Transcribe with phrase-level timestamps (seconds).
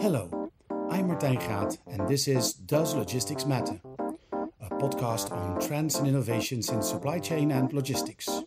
[0.00, 0.52] Hello,
[0.90, 3.80] I'm Martijn Gaat, and this is Does Logistics Matter?
[4.60, 8.44] A podcast on trends and innovations in supply chain and logistics.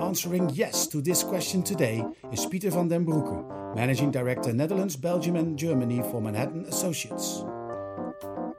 [0.00, 5.36] Answering yes to this question today is Pieter van den Broeke, Managing Director Netherlands, Belgium,
[5.36, 7.44] and Germany for Manhattan Associates.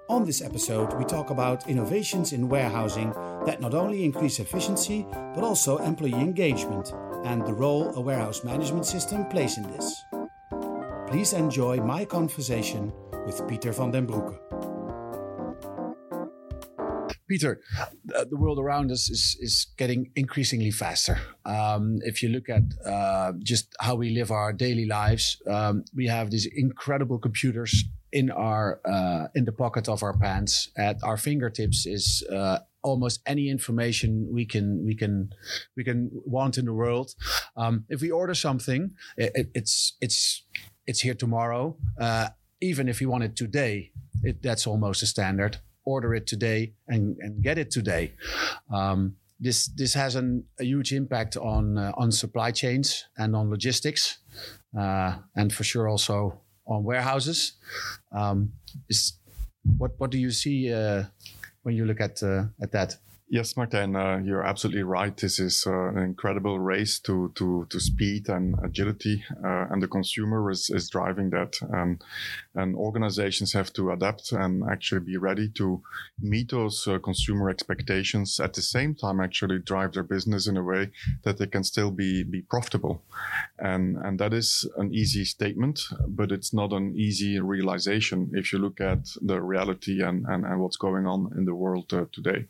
[0.08, 3.12] On this episode, we talk about innovations in warehousing
[3.46, 5.06] that not only increase efficiency
[5.36, 6.94] but also employee engagement
[7.26, 10.02] and the role a warehouse management system plays in this.
[11.14, 12.92] Please enjoy my conversation
[13.28, 14.34] with Peter van den Broeke.
[17.30, 17.62] Peter,
[18.32, 21.20] the world around us is, is getting increasingly faster.
[21.46, 26.08] Um, if you look at uh, just how we live our daily lives, um, we
[26.08, 30.72] have these incredible computers in our uh, in the pocket of our pants.
[30.76, 35.30] At our fingertips is uh, almost any information we can we can
[35.76, 37.16] we can want in the world.
[37.56, 40.44] Um, if we order something, it, it's it's
[40.88, 41.78] it's here tomorrow.
[42.00, 42.30] Uh,
[42.62, 43.92] even if you want it today,
[44.24, 45.58] it, that's almost a standard.
[45.86, 48.14] Order it today and, and get it today.
[48.74, 53.50] Um, this this has an, a huge impact on uh, on supply chains and on
[53.50, 54.20] logistics,
[54.78, 57.54] uh, and for sure also on warehouses.
[58.12, 58.54] Um,
[58.90, 59.20] is
[59.78, 61.04] what what do you see uh,
[61.64, 62.98] when you look at uh, at that?
[63.30, 65.16] Yes, Martin, uh, you're absolutely right.
[65.18, 69.88] This is uh, an incredible race to to to speed and agility, uh, and the
[69.88, 71.58] consumer is, is driving that.
[71.72, 72.04] And
[72.54, 75.82] and organizations have to adapt and actually be ready to
[76.22, 79.20] meet those uh, consumer expectations at the same time.
[79.20, 80.92] Actually, drive their business in a way
[81.24, 83.02] that they can still be be profitable.
[83.58, 88.60] And and that is an easy statement, but it's not an easy realization if you
[88.60, 92.46] look at the reality and and, and what's going on in the world uh, today.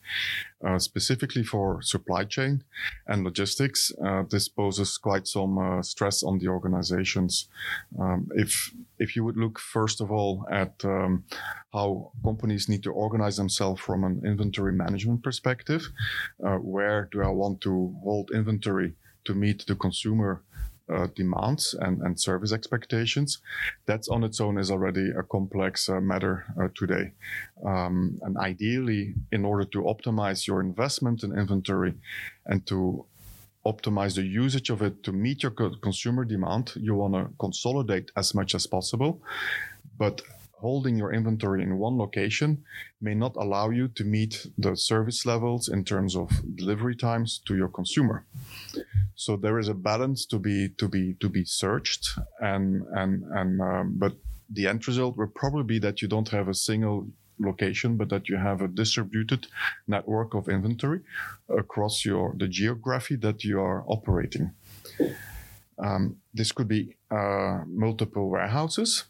[0.65, 2.63] Uh, specifically for supply chain
[3.07, 7.49] and logistics, uh, this poses quite some uh, stress on the organizations.
[7.99, 11.25] Um, if if you would look first of all at um,
[11.73, 15.91] how companies need to organize themselves from an inventory management perspective,
[16.45, 18.93] uh, where do I want to hold inventory
[19.25, 20.43] to meet the consumer
[20.91, 23.39] uh, demands and, and service expectations.
[23.85, 27.13] That's on its own is already a complex uh, matter uh, today.
[27.65, 31.93] Um, and ideally, in order to optimize your investment in inventory
[32.45, 33.05] and to
[33.65, 38.33] optimize the usage of it to meet your consumer demand, you want to consolidate as
[38.33, 39.21] much as possible.
[39.97, 40.21] But
[40.63, 42.63] holding your inventory in one location
[43.01, 47.53] may not allow you to meet the service levels in terms of delivery times to
[47.61, 48.25] your consumer.
[49.15, 52.03] So there is a balance to be to be to be searched,
[52.39, 52.63] and
[52.99, 54.13] and and um, but
[54.55, 56.97] the end result will probably be that you don't have a single
[57.39, 59.41] location, but that you have a distributed
[59.87, 61.01] network of inventory
[61.49, 64.45] across your the geography that you are operating.
[65.85, 69.05] Um, this could be uh, multiple warehouses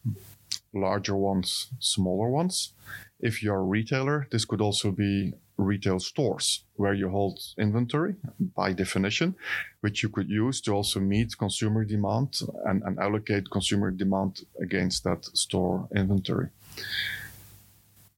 [0.74, 2.74] larger ones, smaller ones.
[3.20, 8.16] If you're a retailer, this could also be retail stores where you hold inventory
[8.56, 9.36] by definition,
[9.82, 15.04] which you could use to also meet consumer demand and, and allocate consumer demand against
[15.04, 16.50] that store inventory.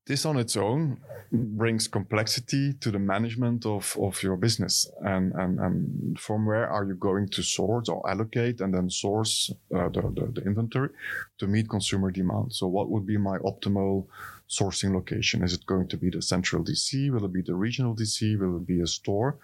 [0.07, 0.99] This on its own
[1.31, 4.87] brings complexity to the management of, of your business.
[5.01, 9.51] And, and, and from where are you going to source or allocate and then source
[9.75, 10.89] uh, the, the, the inventory
[11.39, 12.53] to meet consumer demand?
[12.53, 14.05] So what would be my optimal
[14.49, 15.43] sourcing location?
[15.43, 17.11] Is it going to be the central DC?
[17.11, 18.39] Will it be the regional DC?
[18.39, 19.37] Will it be a store?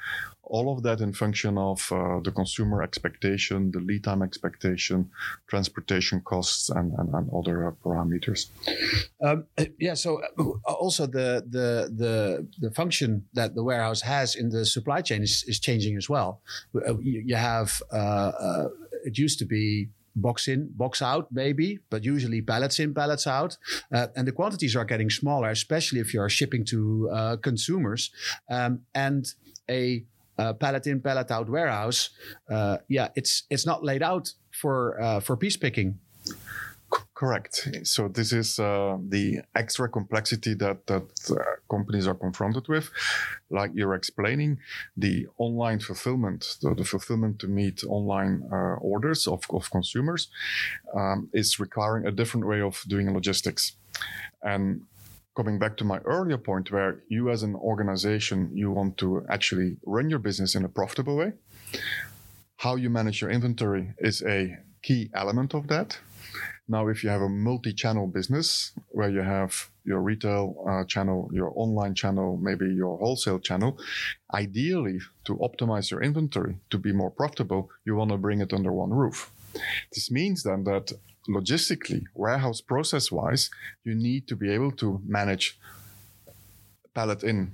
[0.43, 5.09] All of that in function of uh, the consumer expectation, the lead time expectation,
[5.47, 8.49] transportation costs, and, and, and other uh, parameters.
[9.23, 9.45] Um,
[9.79, 9.93] yeah.
[9.93, 15.01] So uh, also the, the the the function that the warehouse has in the supply
[15.01, 16.41] chain is, is changing as well.
[16.75, 18.67] Uh, you, have uh, uh,
[19.05, 23.57] it used to be box in, box out, maybe, but usually pallets in, pallets out.
[23.93, 28.11] Uh, and the quantities are getting smaller, especially if you are shipping to uh, consumers.
[28.49, 29.33] Um, and
[29.69, 30.05] a
[30.37, 32.09] uh, pallet in, pallet out warehouse,
[32.49, 35.99] uh, yeah, it's it's not laid out for uh, for piece picking.
[37.13, 37.69] Correct.
[37.83, 41.35] So this is uh, the extra complexity that that uh,
[41.69, 42.89] companies are confronted with.
[43.49, 44.57] Like you're explaining,
[44.97, 50.29] the online fulfillment, the, the fulfillment to meet online uh, orders of, of consumers,
[50.95, 53.73] um, is requiring a different way of doing logistics.
[54.41, 54.81] And
[55.35, 59.77] coming back to my earlier point, where you as an organization you want to actually
[59.85, 61.33] run your business in a profitable way,
[62.57, 65.99] how you manage your inventory is a key element of that
[66.67, 71.51] now, if you have a multi-channel business where you have your retail uh, channel, your
[71.55, 73.77] online channel, maybe your wholesale channel,
[74.33, 78.71] ideally to optimize your inventory to be more profitable, you want to bring it under
[78.71, 79.31] one roof.
[79.93, 80.93] This means then that
[81.27, 83.49] logistically, warehouse process wise,
[83.83, 85.59] you need to be able to manage
[86.93, 87.51] pallet in,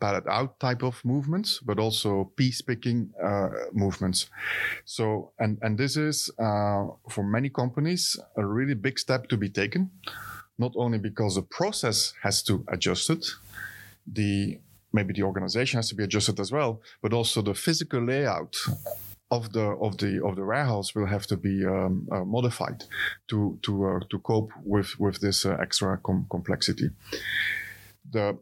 [0.00, 4.28] pallet out type of movements, but also piece picking uh, movements.
[4.84, 9.48] So, and and this is uh, for many companies a really big step to be
[9.48, 9.90] taken,
[10.58, 13.26] not only because the process has to adjust it,
[14.06, 14.60] the
[14.92, 18.56] maybe the organization has to be adjusted as well, but also the physical layout
[19.30, 22.84] of the of the of the warehouse will have to be um, uh, modified
[23.28, 26.90] to to uh, to cope with with this uh, extra com- complexity.
[28.10, 28.36] The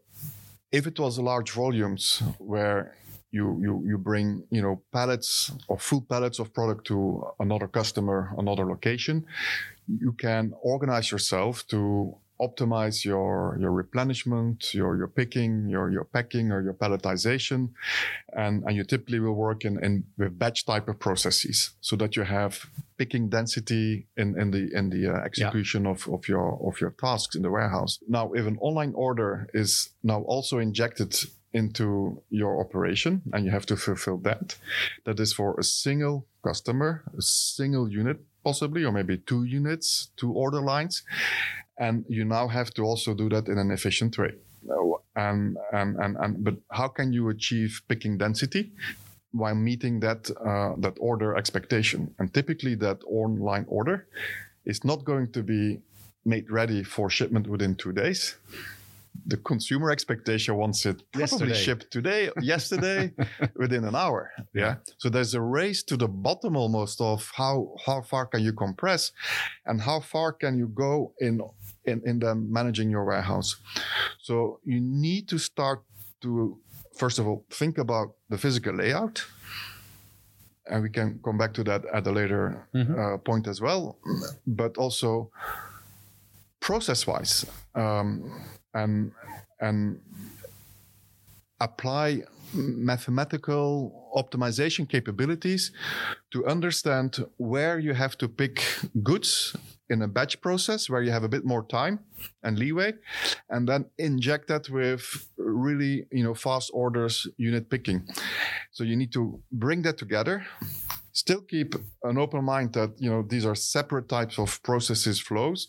[0.72, 2.94] if it was large volumes where
[3.30, 8.32] you you you bring you know pallets or full pallets of product to another customer
[8.38, 9.24] another location
[9.86, 16.52] you can organize yourself to optimize your your replenishment, your your picking, your your packing
[16.52, 17.70] or your palletization,
[18.32, 22.16] and and you typically will work in, in with batch type of processes so that
[22.16, 25.90] you have picking density in in the in the uh, execution yeah.
[25.90, 27.98] of of your of your tasks in the warehouse.
[28.08, 31.14] Now, if an online order is now also injected
[31.52, 34.56] into your operation and you have to fulfill that
[35.04, 40.32] that is for a single customer a single unit possibly or maybe two units two
[40.32, 41.02] order lines
[41.78, 44.32] and you now have to also do that in an efficient way.
[45.16, 48.72] And, and, and, and but how can you achieve picking density
[49.32, 52.14] while meeting that uh, that order expectation?
[52.18, 54.06] And typically, that online order
[54.64, 55.80] is not going to be
[56.24, 58.36] made ready for shipment within two days.
[59.26, 61.54] The consumer expectation wants it probably yesterday.
[61.54, 63.12] shipped today, yesterday,
[63.56, 64.30] within an hour.
[64.54, 64.76] Yeah.
[64.98, 69.12] So there's a race to the bottom almost of how how far can you compress,
[69.66, 71.40] and how far can you go in
[71.88, 73.56] in, in them managing your warehouse.
[74.20, 75.82] So you need to start
[76.22, 76.58] to,
[76.96, 79.24] first of all, think about the physical layout.
[80.66, 82.98] And we can come back to that at a later mm-hmm.
[82.98, 83.96] uh, point as well.
[84.46, 85.30] But also
[86.60, 88.30] process wise um,
[88.74, 89.12] and,
[89.60, 90.00] and
[91.60, 95.72] apply mathematical optimization capabilities
[96.30, 98.62] to understand where you have to pick
[99.02, 99.56] goods
[99.90, 102.00] in a batch process where you have a bit more time
[102.42, 102.92] and leeway
[103.50, 108.06] and then inject that with really you know fast orders unit picking.
[108.70, 110.46] So you need to bring that together.
[111.12, 111.74] Still keep
[112.04, 115.66] an open mind that you know these are separate types of processes flows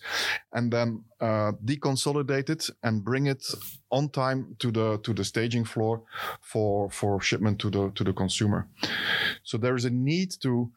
[0.53, 3.43] and then uh, deconsolidate it and bring it
[3.89, 6.03] on time to the to the staging floor
[6.41, 8.67] for for shipment to the to the consumer.
[9.43, 10.71] So there is a need to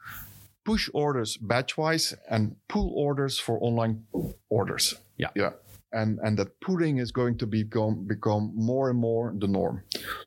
[0.64, 4.04] push orders batch wise and pull orders for online
[4.48, 4.94] orders.
[5.16, 5.30] Yeah.
[5.34, 5.50] Yeah.
[5.92, 9.82] And, and that pooling is going to become, become more and more the norm.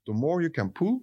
[0.06, 1.02] The more you can pool,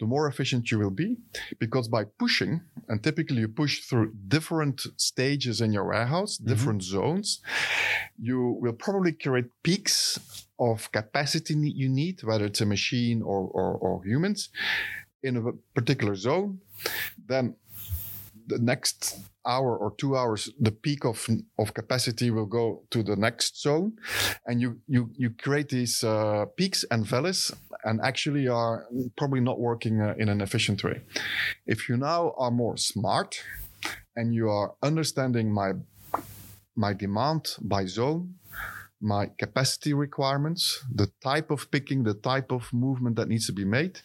[0.00, 1.16] the more efficient you will be
[1.58, 6.50] because by pushing and typically you push through different stages in your warehouse mm-hmm.
[6.50, 7.40] different zones
[8.18, 13.74] you will probably create peaks of capacity you need whether it's a machine or, or,
[13.74, 14.48] or humans
[15.22, 16.58] in a particular zone
[17.26, 17.54] then
[18.46, 23.16] the next hour or two hours, the peak of of capacity will go to the
[23.16, 23.92] next zone,
[24.46, 27.52] and you you you create these uh, peaks and valleys,
[27.84, 28.86] and actually are
[29.16, 31.00] probably not working uh, in an efficient way.
[31.66, 33.42] If you now are more smart,
[34.16, 35.72] and you are understanding my
[36.76, 38.34] my demand by zone,
[39.04, 43.64] my capacity requirements, the type of picking, the type of movement that needs to be
[43.64, 44.00] made,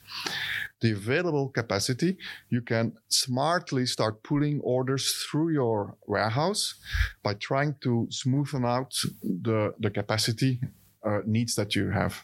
[0.81, 2.17] the available capacity,
[2.49, 6.75] you can smartly start pulling orders through your warehouse
[7.23, 10.59] by trying to smoothen out the, the capacity
[11.05, 12.23] uh, needs that you have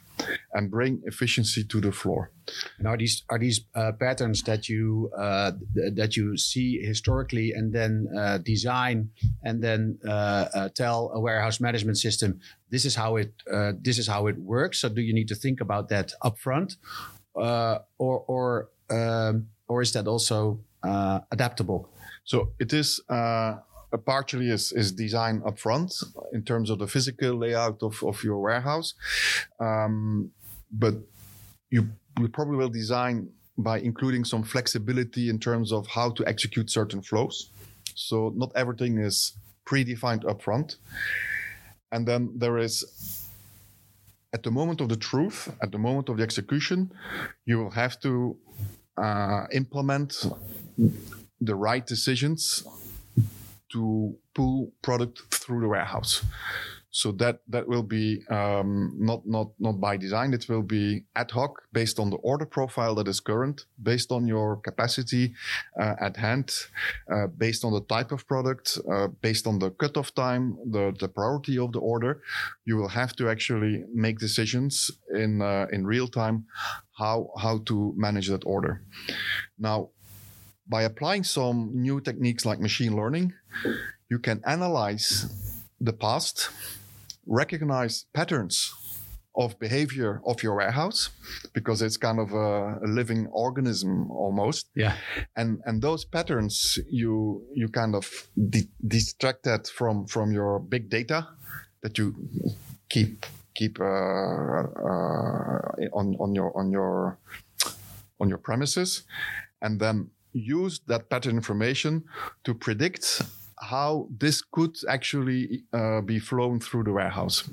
[0.53, 2.31] and bring efficiency to the floor.
[2.77, 7.51] And are these are these uh, patterns that you uh, th- that you see historically
[7.51, 9.09] and then uh, design
[9.43, 12.39] and then uh, uh, tell a warehouse management system
[12.69, 13.31] this is how it
[13.81, 14.81] this is how it works?
[14.81, 16.77] So do you need to think about that upfront,
[17.35, 21.89] uh, or or um, or is that also uh, adaptable?
[22.23, 23.57] So it is uh,
[24.05, 28.93] partially is, is design upfront in terms of the physical layout of, of your warehouse,
[29.59, 30.31] um,
[30.71, 30.95] but
[31.69, 31.89] you
[32.19, 37.01] you probably will design by including some flexibility in terms of how to execute certain
[37.01, 37.49] flows.
[37.93, 39.33] So not everything is
[39.65, 40.77] predefined upfront,
[41.91, 43.25] and then there is
[44.33, 46.91] at the moment of the truth, at the moment of the execution,
[47.45, 48.37] you will have to
[48.97, 50.25] uh, implement
[51.39, 52.63] the right decisions
[53.71, 56.23] to pull product through the warehouse.
[56.95, 60.33] So that that will be um, not not not by design.
[60.33, 64.27] It will be ad hoc based on the order profile that is current, based on
[64.27, 65.33] your capacity
[65.77, 66.53] uh, at hand,
[67.13, 71.09] uh, based on the type of product, uh, based on the cutoff time, the the
[71.09, 72.21] priority of the order.
[72.63, 76.45] You will have to actually make decisions in uh, in real time
[76.97, 78.81] how how to manage that order.
[79.59, 79.89] Now,
[80.67, 83.33] by applying some new techniques like machine learning,
[84.09, 85.27] you can analyze
[85.79, 86.49] the past
[87.25, 88.73] recognize patterns
[89.35, 91.09] of behavior of your warehouse
[91.53, 94.69] because it's kind of a, a, living organism almost.
[94.75, 94.95] Yeah.
[95.35, 100.89] And and those patterns you you kind of de- distract that from from your big
[100.89, 101.27] data
[101.81, 102.15] that you
[102.89, 105.59] keep keep uh, uh,
[105.93, 107.17] on on your on your
[108.19, 109.03] on your premises.
[109.61, 112.03] And then use that pattern information
[112.43, 113.21] to predict
[113.57, 117.49] how this could actually uh, be flown through the warehouse,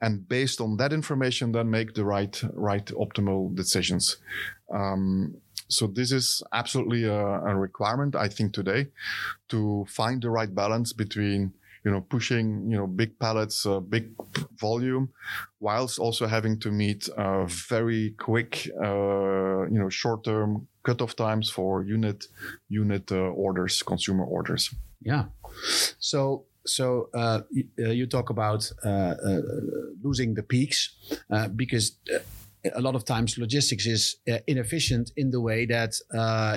[0.00, 4.16] and based on that information, then make the right right optimal decisions.
[4.72, 5.36] Um,
[5.68, 8.88] so this is absolutely a, a, requirement, I think, today,
[9.48, 14.14] to find the right balance between you know pushing you know big pallets, uh, big
[14.60, 15.08] volume,
[15.60, 21.82] whilst also having to meet uh, very quick, uh, you know, short-term cutoff times for
[21.82, 22.26] unit
[22.68, 24.74] unit uh, orders, consumer orders.
[25.02, 25.24] Yeah.
[25.98, 27.40] So so uh,
[27.78, 29.40] uh, you talk about uh, uh
[30.02, 30.96] losing the peaks
[31.30, 31.98] uh, because
[32.74, 35.92] a lot of times logistics is inefficient in the way that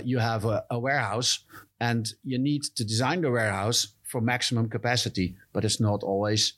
[0.05, 1.43] you have a, a, warehouse
[1.81, 6.53] and you need to design the warehouse for maximum capacity, but it's not always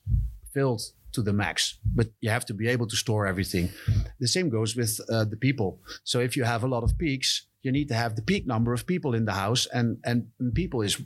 [0.53, 1.77] filled to the max.
[1.96, 3.70] But you have to be able to store everything.
[4.20, 5.79] The same goes with the people.
[6.03, 8.74] So if you have a lot of peaks, you need to have the peak number
[8.74, 11.01] of people in the house and and people is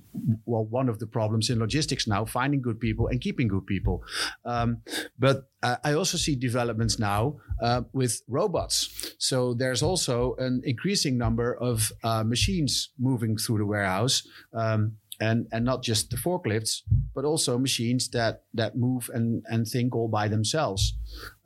[0.46, 4.04] well one of the problems in logistics now finding good people and keeping good people
[4.46, 4.82] um,
[5.18, 11.18] but uh, i also see developments now uh, with robots so there's also an increasing
[11.18, 16.82] number of uh, machines moving through the warehouse um, and and not just the forklifts,
[17.16, 20.94] but also machines that that move and and think all by themselves,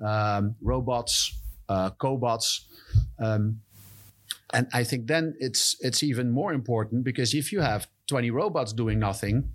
[0.05, 2.61] um, robots, uh, cobots.
[3.19, 3.61] Um,
[4.53, 8.71] and I think then it's it's even more important because if you have 20 robots
[8.73, 9.51] doing nothing,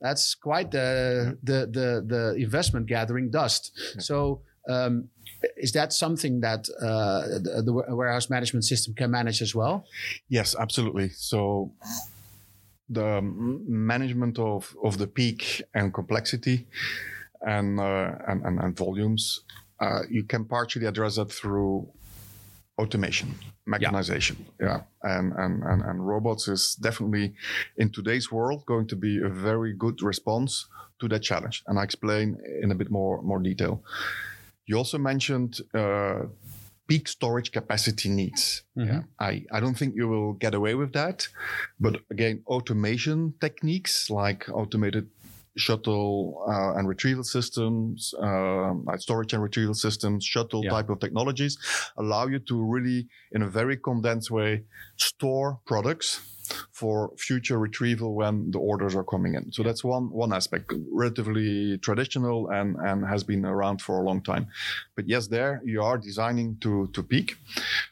[0.00, 3.72] that's quite the the the, the investment gathering dust.
[3.94, 4.00] Yeah.
[4.00, 5.08] So um,
[5.56, 9.86] is that something that uh, the, the, warehouse management system can manage as well?
[10.28, 11.10] Yes, absolutely.
[11.10, 11.72] So
[12.88, 16.66] the management of, of the peak and complexity
[17.40, 19.40] and, uh, and, and, and, volumes,
[19.80, 21.88] uh, you can partially address that through
[22.78, 23.34] automation,
[23.66, 24.44] mechanization.
[24.60, 24.66] Yeah.
[24.66, 25.18] yeah.
[25.18, 27.34] And, and, and, and robots is definitely
[27.76, 30.66] in today's world going to be a very good response
[31.00, 31.62] to that challenge.
[31.66, 33.82] And I explain in a bit more, more detail.
[34.66, 36.20] You also mentioned uh,
[36.86, 38.62] peak storage capacity needs.
[38.76, 38.92] Mm-hmm.
[38.92, 39.02] Yeah.
[39.18, 41.28] I, I don't think you will get away with that.
[41.80, 45.08] But again, automation techniques like automated
[45.56, 50.70] shuttle uh, and retrieval systems, uh, storage and retrieval systems, shuttle yeah.
[50.70, 51.56] type of technologies
[51.96, 54.64] allow you to really, in a very condensed way,
[54.96, 56.33] store products
[56.72, 59.52] for future retrieval when the orders are coming in.
[59.52, 64.22] So that's one one aspect, relatively traditional and and has been around for a long
[64.22, 64.46] time.
[64.96, 67.36] But yes, there you are designing to to peak.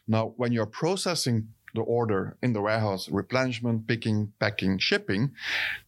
[0.07, 5.31] Now, when you're processing the order in the warehouse, replenishment, picking, packing, shipping,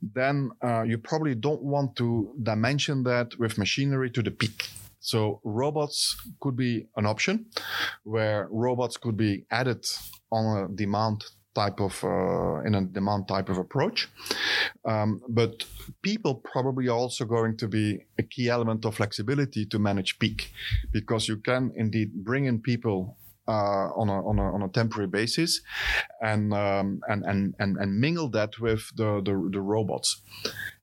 [0.01, 4.69] then uh, you probably don't want to dimension that with machinery to the peak.
[4.99, 7.45] So robots could be an option
[8.03, 9.85] where robots could be added
[10.31, 11.23] on a demand
[11.55, 14.09] type of uh, in a demand type of approach
[14.85, 15.65] um, but
[16.01, 20.51] people probably are also going to be a key element of flexibility to manage peak
[20.91, 25.07] because you can indeed bring in people uh, on, a, on, a, on a temporary
[25.07, 25.61] basis
[26.21, 30.21] and, um, and, and, and, and mingle that with the, the, the, robots.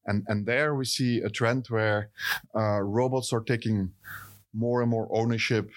[0.06, 2.10] And, and there we see a trend where
[2.54, 3.90] uh, robots are taking
[4.54, 5.70] more and more ownership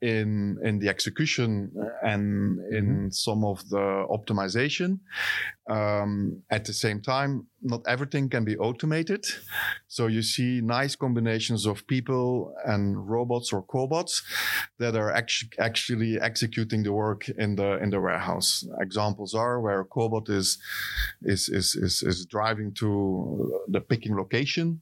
[0.00, 3.08] in in the execution and in mm-hmm.
[3.10, 5.00] some of the optimization.
[5.68, 9.24] Um, at the same time, not everything can be automated,
[9.86, 14.22] so you see nice combinations of people and robots or cobots
[14.78, 18.64] that are actu- actually executing the work in the in the warehouse.
[18.80, 20.58] Examples are where a cobot is
[21.22, 24.80] is is is, is driving to the picking location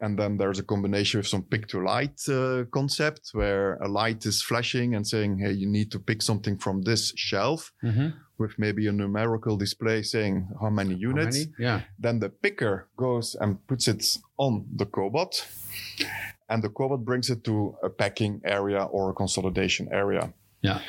[0.00, 4.24] and then there's a combination with some pick to light uh, concept where a light
[4.26, 7.72] is flashing and saying, hey, you need to pick something from this shelf.
[7.84, 8.08] Mm-hmm.
[8.38, 11.36] with maybe a numerical display saying how many How units.
[11.38, 11.50] many?
[11.58, 11.80] Yeah.
[11.98, 14.02] Then the picker goes and puts it
[14.36, 15.44] on the cobot,
[16.48, 20.32] and the cobot brings it to a packing area or a consolidation area.
[20.62, 20.80] Yeah.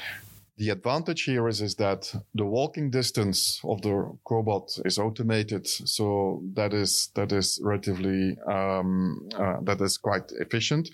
[0.59, 6.43] The advantage here is, is that the walking distance of the cobot is automated, so
[6.53, 10.89] that is that is relatively um, uh, that is quite efficient.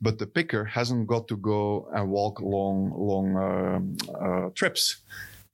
[0.00, 5.02] But the picker hasn't got to go and walk long long um, uh, trips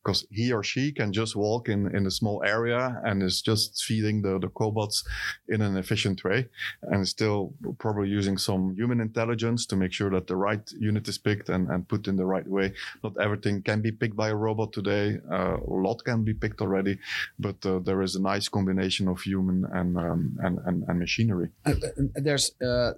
[0.04, 3.82] because he or she can just walk in, in a small area and is just
[3.84, 5.04] feeding the, the cobots
[5.48, 6.46] in an efficient way
[6.82, 11.16] and still probably using some human intelligence to make sure that the right unit is
[11.16, 12.72] picked and, and put in the right way.
[13.02, 15.18] Not everything can be picked by a robot today.
[15.30, 16.98] Uh, a lot can be picked already,
[17.38, 21.48] but uh, there is a nice combination of human and, um, and, and, and machinery.
[21.64, 22.92] Uh, uh, there's uh,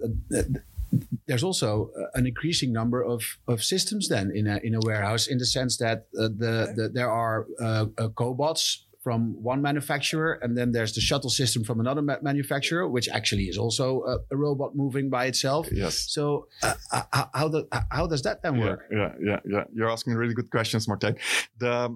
[1.27, 5.27] there's also uh, an increasing number of, of systems then in a in a warehouse
[5.27, 10.33] in the sense that uh, the, the there are uh, uh, cobots from one manufacturer
[10.41, 14.17] and then there's the shuttle system from another ma- manufacturer which actually is also a,
[14.33, 15.95] a robot moving by itself Yes.
[16.11, 19.63] so uh, uh, how, how, do, how does that then work Yeah, yeah, yeah, yeah.
[19.73, 21.15] You're asking really good questions, Martijn.
[21.57, 21.89] The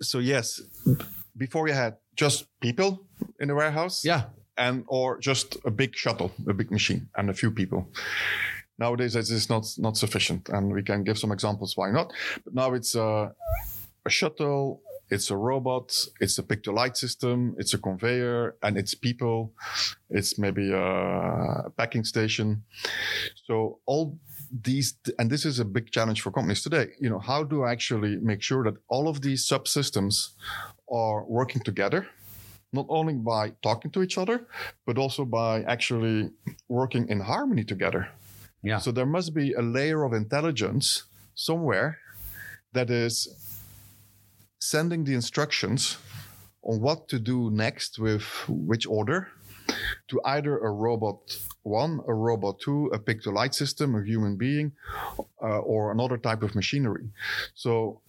[0.00, 0.60] so yes,
[1.36, 3.06] before we had just people
[3.40, 4.22] in the warehouse, yeah
[4.58, 7.88] and or just a big shuttle, a big machine, and a few people.
[8.78, 12.12] Nowadays, this is not not sufficient, and we can give some examples why not.
[12.44, 13.32] But now it's a,
[14.04, 18.94] a shuttle, it's a robot, it's a to light system, it's a conveyor, and it's
[18.94, 19.52] people.
[20.10, 22.64] It's maybe a packing station.
[23.46, 24.18] So all
[24.50, 26.88] these, and this is a big challenge for companies today.
[27.00, 30.34] You know, how do I actually make sure that all of these subsystems
[30.90, 32.06] are working together?
[32.72, 34.46] Not only by talking to each other,
[34.86, 36.30] but also by actually
[36.68, 38.08] working in harmony together.
[38.62, 38.78] Yeah.
[38.78, 41.98] So there must be a layer of intelligence somewhere
[42.72, 43.28] that is
[44.60, 45.96] sending the instructions
[46.62, 49.28] on what to do next with which order
[50.08, 51.18] to either a robot
[51.62, 54.72] one, a robot two, a pick to light system, a human being,
[55.42, 57.08] uh, or another type of machinery.
[57.54, 58.00] So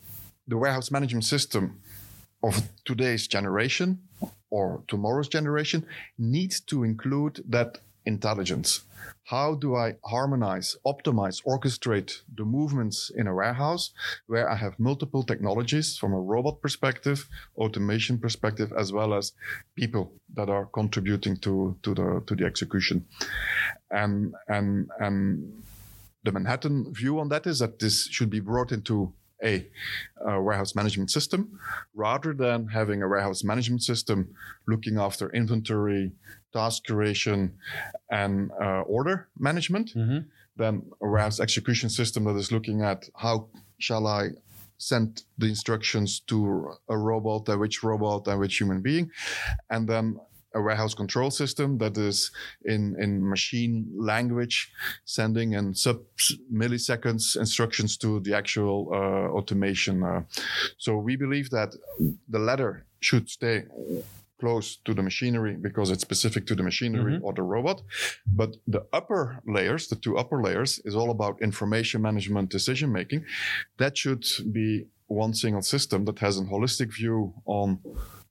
[0.48, 1.82] the warehouse management system
[2.42, 4.00] of today's generation
[4.50, 5.86] or tomorrow's generation
[6.18, 8.82] needs to include that intelligence.
[9.25, 13.91] How do I harmonize, optimize, orchestrate the movements in a warehouse
[14.28, 19.34] where I have multiple technologies from a robot perspective, automation perspective, as well as
[19.76, 23.06] people that are contributing to, to the to the execution.
[23.91, 25.63] And and and
[26.23, 29.67] the Manhattan view on that is that this should be brought into a,
[30.25, 31.60] a, warehouse management system
[31.93, 34.36] rather than having a warehouse management system
[34.67, 36.12] looking after inventory,
[36.54, 37.54] task creation,
[38.10, 39.93] and uh, order management.
[39.95, 40.19] Mm-hmm.
[40.58, 43.47] Then a warehouse execution system that is looking at how
[43.78, 44.30] shall I
[44.78, 49.12] send the instructions to a robot, and which robot, and which human being,
[49.69, 50.19] and then
[50.55, 52.31] a warehouse control system that is
[52.65, 54.71] in, in machine language,
[55.05, 55.99] sending and sub
[56.51, 60.03] milliseconds instructions to the actual uh, automation.
[60.03, 60.21] Uh,
[60.77, 61.75] so we believe that
[62.29, 63.63] the latter should stay
[64.39, 67.23] close to the machinery because it's specific to the machinery Mhm.
[67.23, 67.81] or the robot.
[68.25, 73.25] But the upper layers, the two upper layers, is all about information management, decision making.
[73.77, 77.79] That should be one single system that has a holistic view on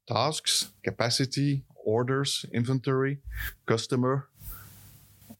[0.06, 3.18] tasks, capacity, orders, inventory,
[3.66, 4.28] customer,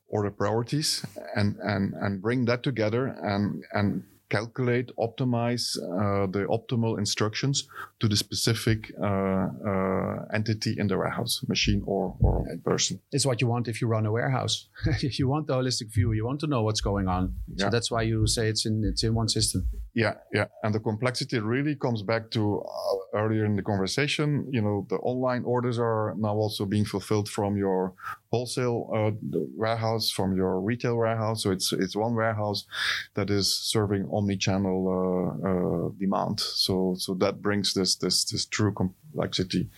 [0.09, 1.05] order priorities,
[1.37, 7.69] and and and bring that together and and calculate, optimize uh, the optimal instructions
[8.01, 13.01] to the specific uh, uh, entity in the warehouse, machine or or person.
[13.13, 14.69] it's what you want if you run a warehouse.
[15.09, 17.35] If you want the holistic view you want to know what's going on.
[17.57, 19.69] So that's why you say it's in it's in one system.
[19.95, 24.47] Yeah, yeah, and the complexity really comes back to uh, earlier in the conversation.
[24.51, 27.95] You know, the online orders are now also being fulfilled from your
[28.31, 29.11] wholesale uh,
[29.57, 31.43] warehouse, from your retail warehouse.
[31.43, 32.67] So it's it's one warehouse
[33.15, 36.41] that is serving omni-channel uh, uh, demand.
[36.41, 39.71] So so that brings this this this true complexity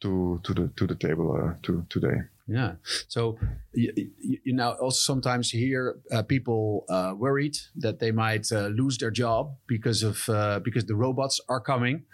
[0.00, 2.22] to to the to the table uh, to today.
[2.48, 2.72] Yeah.
[3.08, 3.38] So
[3.72, 8.98] you, you, now also sometimes hear uh, people uh, worried that they might uh, lose
[8.98, 12.04] their job because of uh, because the robots are coming.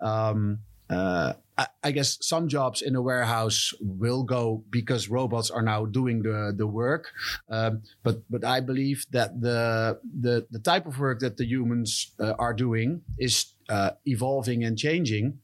[0.00, 0.60] Um,
[0.92, 5.84] uh, I, I guess some jobs in a warehouse will go because robots are now
[5.84, 7.12] doing the the work.
[7.48, 12.12] Um, but but I believe that the the the type of work that the humans
[12.18, 15.38] uh, are doing is uh, evolving and changing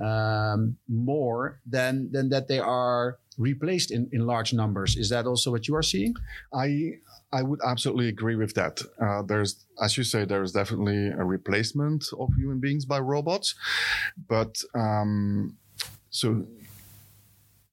[0.00, 4.96] um, more than than that they are replaced in, in large numbers.
[4.96, 6.14] Is that also what you are seeing?
[6.52, 7.00] I
[7.34, 8.80] I would absolutely agree with that.
[9.04, 13.56] Uh, there's, as you say, there is definitely a replacement of human beings by robots,
[14.28, 15.56] but um,
[16.10, 16.46] so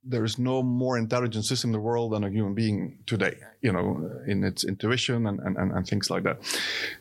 [0.04, 3.36] there is no more intelligent system in the world than a human being today.
[3.62, 6.38] You know, in its intuition and and, and, and things like that.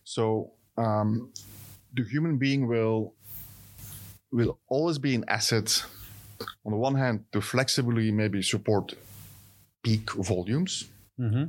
[0.05, 1.33] So um,
[1.94, 3.14] the human being will
[4.31, 5.83] will always be an asset.
[6.66, 8.94] On the one hand, to flexibly maybe support
[9.83, 10.89] peak volumes
[11.20, 11.44] Mm-hmm.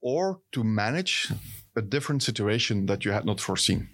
[0.00, 1.30] or to manage
[1.76, 3.88] a different situation that you had not foreseen.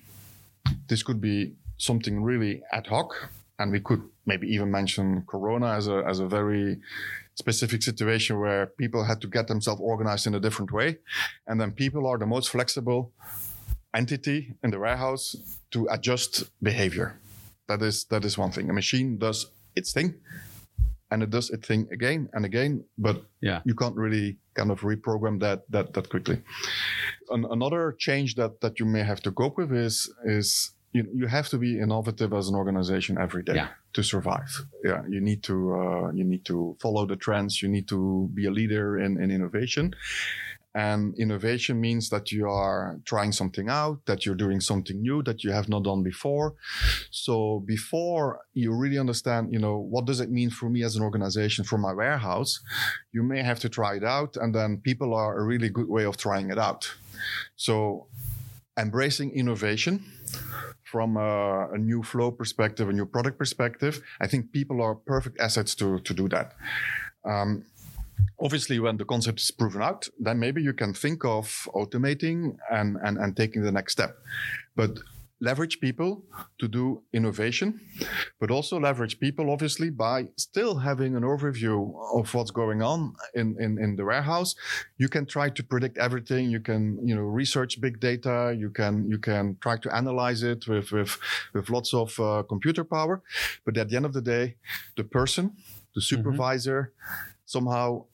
[0.88, 5.88] This could be something really ad hoc, and we could maybe even mention Corona as
[5.88, 6.78] a as a very
[7.34, 10.98] specific situation where people had to get themselves organized in a different way,
[11.46, 13.12] and then people are the most flexible
[13.92, 15.36] entity in the warehouse
[15.70, 17.18] to adjust behavior.
[17.68, 18.70] That is that is one thing.
[18.70, 20.14] A machine does its thing,
[21.10, 23.60] and it does its thing again and again, but Yeah.
[23.64, 26.42] you can't really kind of reprogram that that that quickly.
[27.30, 31.26] An, another change that that you may have to cope with is is you, you
[31.26, 33.68] have to be innovative as an organization every day Yeah.
[33.92, 34.48] to survive.
[34.84, 37.60] Yeah, you need to uh, you need to follow the trends.
[37.62, 39.94] You need to be a leader in, in innovation.
[40.76, 45.42] And innovation means that you are trying something out, that you're doing something new that
[45.42, 46.54] you have not done before.
[47.10, 51.02] So before you really understand, you know, what does it mean for me as an
[51.02, 52.60] organization, for my warehouse,
[53.10, 54.36] you may have to try it out.
[54.36, 56.92] And then people are a really good way of trying it out.
[57.56, 58.08] So
[58.78, 60.04] embracing innovation
[60.84, 65.40] from a, a new flow perspective, a new product perspective, I think people are perfect
[65.40, 66.52] assets to, to do that.
[67.24, 67.64] Um,
[68.40, 72.96] obviously when the concept is proven out then maybe you can think of automating and,
[73.02, 74.16] and, and taking the next step.
[74.74, 74.98] But
[75.40, 76.24] leverage people
[76.58, 77.78] to do innovation
[78.40, 83.54] but also leverage people obviously by still having an overview of what's going on in,
[83.60, 84.54] in, in the warehouse.
[84.96, 86.50] You can try to predict everything.
[86.50, 88.56] You can you know research big data.
[88.58, 91.18] You can you can try to analyze it with with
[91.52, 93.22] with lots of uh, computer power.
[93.64, 94.56] But at the end of the day
[94.96, 95.52] the person
[95.94, 96.92] the supervisor
[97.46, 98.04] somehow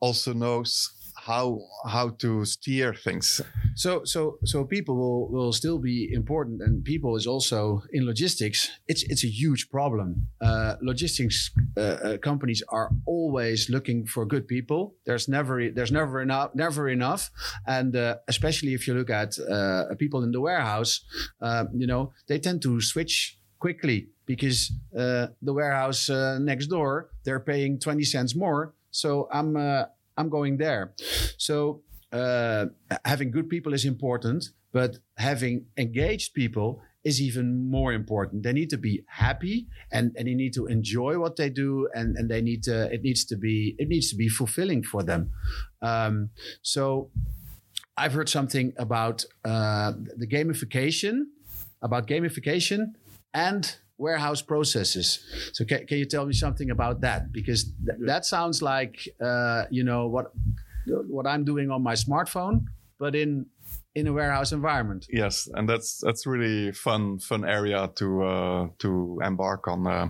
[0.00, 0.94] also knows
[1.28, 3.40] how how to steer things.
[3.74, 8.70] So, so, so people will will still be important, and people is also in logistics.
[8.88, 10.28] It's it's a huge problem.
[10.40, 14.94] Uh, logistics uh, uh, companies are always looking for good people.
[15.04, 17.30] There's never there's never enough never enough,
[17.66, 21.04] and uh, especially if you look at uh, people in the warehouse,
[21.42, 26.08] uh, you know they tend to switch quickly because uh, the warehouse
[26.40, 28.74] next door they're paying twenty cents more.
[28.90, 29.84] So I'm uh,
[30.16, 30.94] I'm going there.
[31.36, 32.66] So uh,
[33.04, 38.42] having good people is important, but having engaged people is even more important.
[38.42, 42.16] They need to be happy and, and they need to enjoy what they do and,
[42.16, 45.30] and they need to it needs to be it needs to be fulfilling for them.
[45.80, 46.30] Um,
[46.62, 47.10] so
[47.96, 51.24] I've heard something about uh, the gamification,
[51.82, 52.94] about gamification
[53.32, 55.18] and warehouse processes.
[55.52, 57.32] So can, can you tell me something about that?
[57.32, 60.32] Because th- that sounds like uh, you know what
[60.86, 62.64] what I'm doing on my smartphone,
[62.98, 63.46] but in
[63.94, 65.06] in a warehouse environment.
[65.10, 69.86] Yes, and that's that's really fun fun area to uh, to embark on.
[69.86, 70.08] Uh,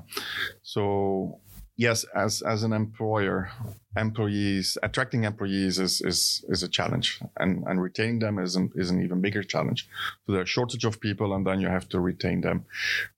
[0.63, 1.41] so
[1.77, 3.51] yes, as as an employer,
[4.01, 8.91] employees attracting employees is is is a challenge, and and retaining them is an is
[8.91, 9.89] an even bigger challenge.
[10.27, 12.65] So there's a shortage of people, and then you have to retain them.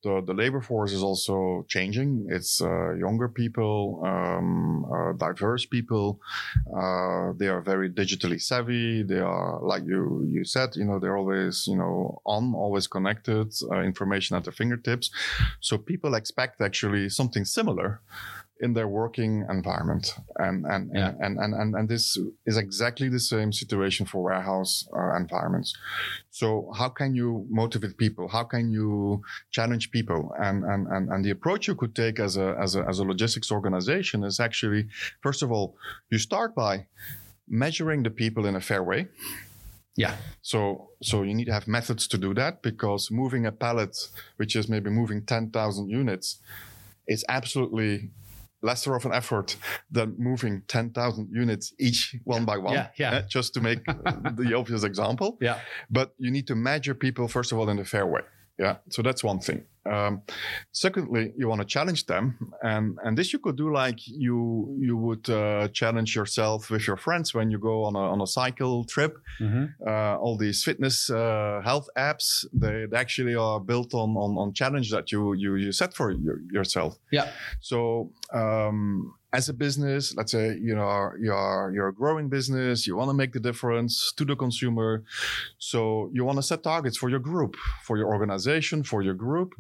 [0.03, 2.27] The the labor force is also changing.
[2.29, 6.21] It's uh, younger people, um, uh, diverse people.
[6.67, 9.03] Uh, they are very digitally savvy.
[9.03, 13.53] They are like you you said, you know, they're always you know on, always connected,
[13.71, 15.11] uh, information at their fingertips.
[15.61, 18.01] So people expect actually something similar
[18.61, 20.15] in their working environment.
[20.37, 21.15] And and, Yeah.
[21.25, 25.75] and, and and and this is exactly the same situation for warehouse uh, environments.
[26.31, 28.29] So how can you motivate people?
[28.29, 30.21] How can you challenge people?
[30.39, 33.05] And and and, and the approach you could take as a, as a as a
[33.05, 34.87] logistics organization is actually
[35.23, 35.77] first of all
[36.11, 36.87] you start by
[37.49, 39.09] measuring the people in a fair way.
[39.97, 40.15] Yeah.
[40.41, 43.97] so so you need to have methods to do that because moving a pallet,
[44.37, 46.39] which is maybe moving 10,000 units,
[47.07, 48.11] is absolutely
[48.63, 49.57] lesser of an effort
[49.91, 52.75] than moving 10,000 units each one by one.
[52.75, 53.11] Yeah, yeah.
[53.17, 55.39] uh, Just to make the obvious example.
[55.41, 55.59] Yeah.
[55.91, 58.23] But you need to measure people, first of all, in a fair way.
[58.59, 58.77] Yeah.
[58.91, 59.65] So that's one thing.
[59.87, 60.23] Um,
[60.73, 64.97] secondly, you want to challenge them, and and this you could do like you you
[64.97, 68.85] would uh, challenge yourself with your friends when you go on a on a cycle
[68.85, 69.17] trip.
[69.87, 74.53] Uh, all these fitness uh, health apps they, they actually are built on, on on
[74.53, 76.99] challenge that you you you set for your, yourself.
[77.11, 77.31] Yeah.
[77.61, 82.97] So um, as a business, let's say you know you're you're a growing business, you
[82.97, 85.05] want to make the difference to the consumer,
[85.59, 89.55] so you want to set targets for your group, for your organization, for your group,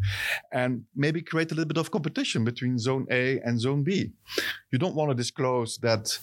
[0.52, 4.10] and maybe create a little bit of competition between Zone A and Zone B.
[4.72, 6.18] You don't want to disclose that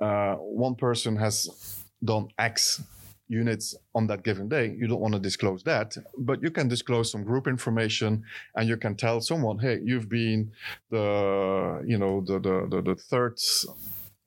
[0.00, 2.82] uh, one person has done X
[3.28, 4.74] units on that given day.
[4.78, 8.76] You don't want to disclose that, but you can disclose some group information and you
[8.76, 10.52] can tell someone, hey, you've been
[10.90, 13.38] the, you know, the, the, the, the third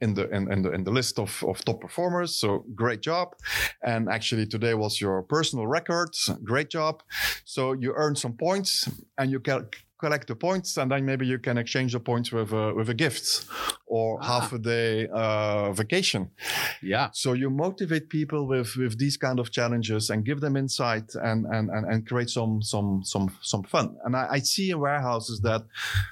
[0.02, 2.36] in the in, in, the in the list of, of top performers.
[2.36, 3.36] So great job.
[3.84, 6.16] And actually today was your personal record.
[6.44, 7.04] Great job.
[7.44, 9.68] So you earn some points and you can
[10.00, 12.94] collect the points, and then maybe you can exchange the points with a, with a
[12.94, 13.46] gift
[13.86, 14.26] or ah.
[14.26, 16.30] half a day uh, vacation.
[16.82, 17.10] Yeah.
[17.14, 21.46] So you motivate people with with these kind of challenges and give them insight and
[21.46, 23.98] and and, and create some some some some fun.
[24.06, 25.64] And I, I see in warehouses that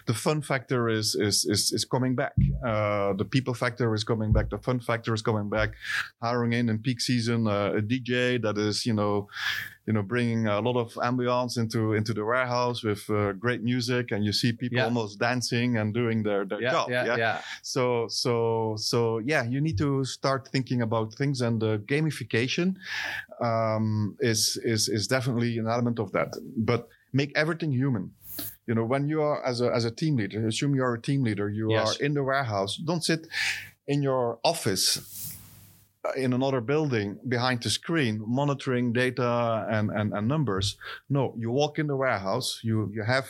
[0.06, 2.34] the fun factor is is is, is coming back.
[2.66, 4.50] Uh, the people factor is coming back.
[4.50, 5.70] The fun factor is coming back.
[6.22, 9.28] Hiring in in peak season uh, a DJ that is you know
[9.88, 14.12] you know, bringing a lot of ambiance into into the warehouse with uh, great music,
[14.12, 14.84] and you see people yeah.
[14.84, 16.90] almost dancing and doing their their yeah, job.
[16.90, 17.42] Yeah, yeah, yeah.
[17.64, 22.76] So so so yeah, you need to start thinking about things, and the gamification
[23.40, 26.36] um, is is is definitely an element of that.
[26.58, 28.12] But make everything human.
[28.68, 31.02] You know, when you are as a as a team leader, assume you are a
[31.02, 31.96] team leader, you yes.
[31.96, 32.76] are in the warehouse.
[32.76, 33.26] Don't sit
[33.88, 35.17] in your office
[36.16, 40.78] in another building behind the screen monitoring data and, and, and numbers.
[41.10, 43.28] No, you walk in the warehouse, you, you have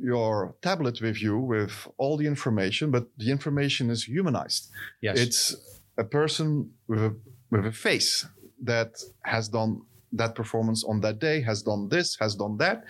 [0.00, 4.70] your tablet with you with all the information, but the information is humanized.
[5.00, 5.18] Yes.
[5.18, 7.16] It's a person with a,
[7.50, 8.26] with a face
[8.62, 12.84] that has done that performance on that day has done this, has done that.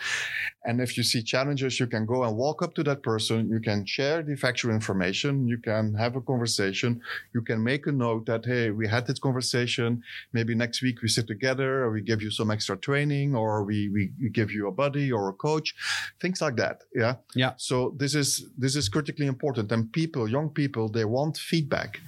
[0.64, 3.48] And if you see challenges, you can go and walk up to that person.
[3.48, 5.46] You can share the factual information.
[5.48, 7.00] You can have a conversation.
[7.34, 10.02] You can make a note that, hey, we had this conversation.
[10.32, 13.88] Maybe next week we sit together or we give you some extra training or we,
[13.88, 15.74] we, we give you a buddy or a coach,
[16.20, 16.82] things like that.
[16.94, 17.16] Yeah.
[17.34, 17.52] Yeah.
[17.56, 19.72] So this is, this is critically important.
[19.72, 22.00] And people, young people, they want feedback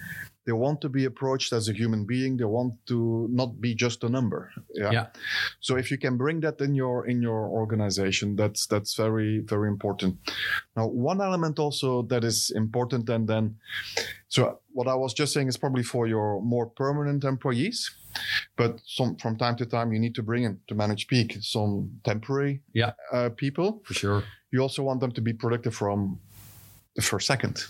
[0.45, 2.37] they want to be approached as a human being.
[2.37, 4.53] They want to not be just a number.
[4.75, 4.91] Yeah?
[4.91, 5.07] yeah,
[5.61, 9.69] so if you can bring that in your in your organization that's that's very very
[9.69, 10.19] important.
[10.77, 13.57] Now one element also that is important and then
[14.29, 17.91] so what i was just saying is probably for your more permanent employees
[18.57, 21.91] but some from time to time you need to bring in to manage peak some
[22.05, 22.93] temporary yeah.
[23.13, 23.83] uh, people.
[23.85, 24.25] For sure.
[24.51, 26.19] You also want them to be productive from
[26.95, 27.65] the first second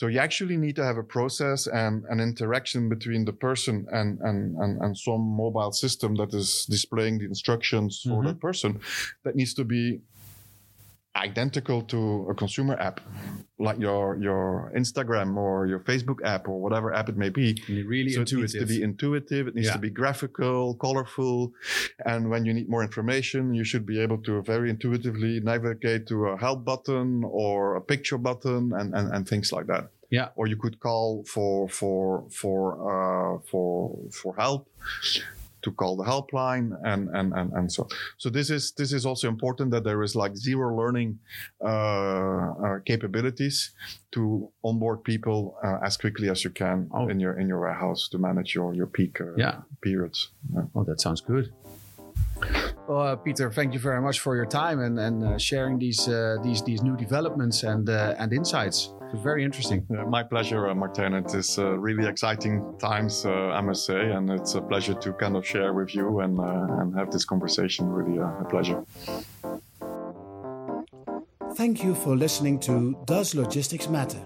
[0.00, 4.18] so you actually need to have a process and an interaction between the person and,
[4.20, 8.16] and, and, and some mobile system that is displaying the instructions mm-hmm.
[8.16, 8.80] for that person
[9.24, 10.00] that needs to be
[11.16, 13.00] identical to a consumer app
[13.58, 17.60] like your your Instagram or your Facebook app or whatever app it may be.
[17.68, 18.54] really so intuitive.
[18.54, 19.48] it needs to be intuitive.
[19.48, 19.72] It needs yeah.
[19.74, 21.52] to be graphical, colorful,
[22.06, 26.28] and when you need more information, you should be able to very intuitively navigate to
[26.28, 29.90] a help button or a picture button and and, and things like that.
[30.10, 30.28] Yeah.
[30.36, 34.68] Or you could call for for for uh, for for help
[35.62, 39.28] to call the helpline and and and, and so so this is this is also
[39.28, 41.18] important that there is like zero learning
[41.64, 43.70] uh, uh, capabilities
[44.12, 47.08] to onboard people uh, as quickly as you can oh.
[47.08, 49.56] in your in your warehouse to manage your your peak uh, yeah.
[49.80, 50.62] periods yeah.
[50.74, 51.52] oh that sounds good
[52.88, 56.08] well, uh, Peter, thank you very much for your time and, and uh, sharing these
[56.08, 58.92] uh, these these new developments and uh, and insights.
[59.12, 59.84] It's very interesting.
[60.08, 61.14] my pleasure, uh, Martin.
[61.14, 65.36] It is uh, really exciting times, I must say, and it's a pleasure to kind
[65.36, 67.88] of share with you and and have this conversation.
[67.88, 68.84] Really a pleasure.
[71.54, 74.22] Thank you for listening to Does Logistics Matter?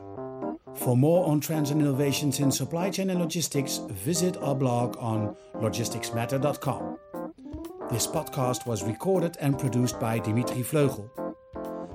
[0.74, 5.34] For more on trends and innovations in supply chain and logistics, visit our blog on
[5.54, 6.98] logisticsmatter.com.
[7.90, 11.23] This podcast was recorded and produced by Dimitri Vleugel.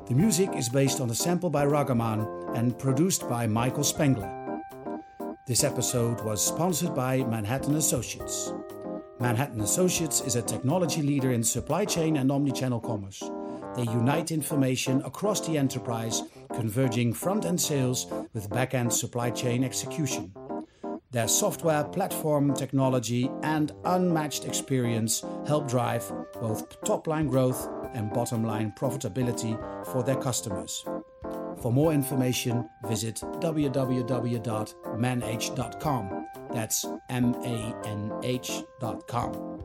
[0.10, 4.60] The music is based on a sample by Ragaman and produced by Michael Spengler.
[5.46, 8.52] This episode was sponsored by Manhattan Associates.
[9.20, 13.22] Manhattan Associates is a technology leader in supply chain and omnichannel commerce.
[13.76, 16.24] They unite information across the enterprise,
[16.56, 20.34] converging front end sales with back end supply chain execution.
[21.12, 28.44] Their software, platform technology, and unmatched experience help drive both top line growth and bottom
[28.44, 30.86] line profitability for their customers.
[31.62, 34.06] For more information, visit www.manh.com.
[36.54, 39.59] That's M A N H.com.